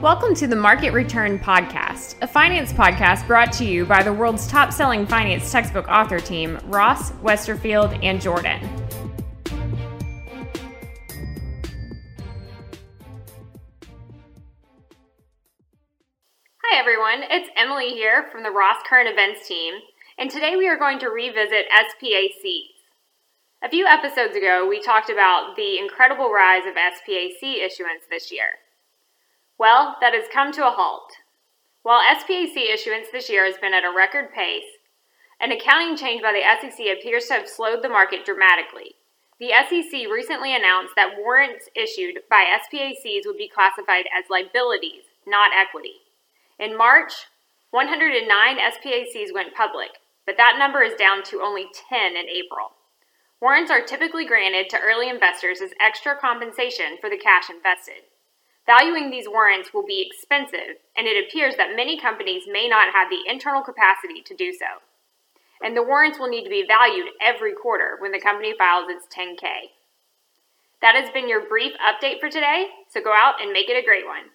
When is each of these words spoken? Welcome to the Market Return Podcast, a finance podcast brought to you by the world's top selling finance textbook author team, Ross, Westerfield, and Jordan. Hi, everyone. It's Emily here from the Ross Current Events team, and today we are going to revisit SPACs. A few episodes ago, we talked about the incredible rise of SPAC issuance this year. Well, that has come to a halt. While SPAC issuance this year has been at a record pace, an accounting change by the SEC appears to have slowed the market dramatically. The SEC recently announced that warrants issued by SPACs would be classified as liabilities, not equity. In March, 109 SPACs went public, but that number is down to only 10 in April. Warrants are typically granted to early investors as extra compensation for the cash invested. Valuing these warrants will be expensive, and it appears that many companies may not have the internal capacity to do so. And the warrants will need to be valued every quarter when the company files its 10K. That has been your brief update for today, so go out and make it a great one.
Welcome 0.00 0.34
to 0.36 0.46
the 0.46 0.56
Market 0.56 0.92
Return 0.92 1.38
Podcast, 1.38 2.16
a 2.22 2.26
finance 2.26 2.72
podcast 2.72 3.26
brought 3.26 3.52
to 3.52 3.64
you 3.64 3.84
by 3.84 4.02
the 4.02 4.12
world's 4.12 4.46
top 4.46 4.72
selling 4.72 5.06
finance 5.06 5.52
textbook 5.52 5.86
author 5.88 6.18
team, 6.18 6.58
Ross, 6.64 7.12
Westerfield, 7.22 8.02
and 8.02 8.20
Jordan. 8.20 8.60
Hi, 16.64 16.78
everyone. 16.78 17.22
It's 17.30 17.48
Emily 17.56 17.90
here 17.90 18.26
from 18.32 18.42
the 18.42 18.50
Ross 18.50 18.76
Current 18.88 19.08
Events 19.08 19.46
team, 19.46 19.74
and 20.18 20.30
today 20.30 20.56
we 20.56 20.66
are 20.68 20.78
going 20.78 20.98
to 20.98 21.08
revisit 21.08 21.66
SPACs. 21.70 22.81
A 23.64 23.68
few 23.68 23.86
episodes 23.86 24.34
ago, 24.34 24.66
we 24.68 24.82
talked 24.82 25.08
about 25.08 25.54
the 25.54 25.78
incredible 25.78 26.32
rise 26.32 26.66
of 26.66 26.74
SPAC 26.74 27.64
issuance 27.64 28.02
this 28.10 28.32
year. 28.32 28.58
Well, 29.56 29.96
that 30.00 30.14
has 30.14 30.24
come 30.32 30.50
to 30.52 30.66
a 30.66 30.72
halt. 30.72 31.12
While 31.84 32.02
SPAC 32.02 32.56
issuance 32.56 33.06
this 33.12 33.30
year 33.30 33.44
has 33.44 33.58
been 33.58 33.72
at 33.72 33.84
a 33.84 33.94
record 33.94 34.34
pace, 34.34 34.66
an 35.40 35.52
accounting 35.52 35.96
change 35.96 36.22
by 36.22 36.32
the 36.32 36.42
SEC 36.42 36.86
appears 36.86 37.26
to 37.26 37.34
have 37.34 37.48
slowed 37.48 37.84
the 37.84 37.88
market 37.88 38.24
dramatically. 38.24 38.96
The 39.38 39.52
SEC 39.54 40.10
recently 40.10 40.56
announced 40.56 40.94
that 40.96 41.14
warrants 41.16 41.68
issued 41.76 42.18
by 42.28 42.46
SPACs 42.66 43.26
would 43.26 43.38
be 43.38 43.48
classified 43.48 44.06
as 44.10 44.28
liabilities, 44.28 45.04
not 45.24 45.52
equity. 45.56 46.02
In 46.58 46.76
March, 46.76 47.12
109 47.70 48.26
SPACs 48.58 49.32
went 49.32 49.54
public, 49.54 49.90
but 50.26 50.36
that 50.36 50.58
number 50.58 50.82
is 50.82 50.94
down 50.98 51.22
to 51.30 51.40
only 51.40 51.66
10 51.88 52.16
in 52.16 52.26
April. 52.28 52.72
Warrants 53.42 53.72
are 53.72 53.82
typically 53.82 54.24
granted 54.24 54.70
to 54.70 54.78
early 54.78 55.10
investors 55.10 55.60
as 55.60 55.74
extra 55.80 56.16
compensation 56.16 56.96
for 57.00 57.10
the 57.10 57.18
cash 57.18 57.50
invested. 57.50 58.06
Valuing 58.66 59.10
these 59.10 59.26
warrants 59.28 59.74
will 59.74 59.84
be 59.84 59.98
expensive, 60.06 60.78
and 60.96 61.08
it 61.08 61.18
appears 61.18 61.56
that 61.56 61.74
many 61.74 61.98
companies 61.98 62.44
may 62.46 62.68
not 62.68 62.94
have 62.94 63.10
the 63.10 63.28
internal 63.28 63.60
capacity 63.60 64.22
to 64.24 64.36
do 64.36 64.52
so. 64.52 64.78
And 65.60 65.76
the 65.76 65.82
warrants 65.82 66.20
will 66.20 66.28
need 66.28 66.44
to 66.44 66.50
be 66.50 66.64
valued 66.64 67.08
every 67.20 67.52
quarter 67.52 67.96
when 67.98 68.12
the 68.12 68.20
company 68.20 68.54
files 68.56 68.86
its 68.88 69.06
10K. 69.12 69.74
That 70.80 70.94
has 70.94 71.10
been 71.10 71.28
your 71.28 71.48
brief 71.48 71.72
update 71.82 72.20
for 72.20 72.30
today, 72.30 72.66
so 72.88 73.02
go 73.02 73.12
out 73.12 73.42
and 73.42 73.50
make 73.50 73.68
it 73.68 73.76
a 73.76 73.84
great 73.84 74.06
one. 74.06 74.30